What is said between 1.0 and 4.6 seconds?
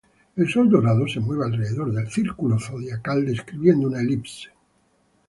se mueve alrededor del círculo zodiacal, describiendo una elipse.